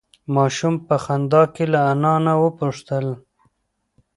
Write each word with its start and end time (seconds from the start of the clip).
ماشوم 0.35 0.75
په 0.87 0.95
خندا 1.03 1.43
کې 1.53 1.65
له 1.73 1.79
انا 1.91 2.13
نه 2.25 2.33
وپوښتل. 2.43 3.07